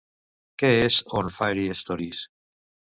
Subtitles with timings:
[0.63, 2.27] Què és On Fairy-Stories?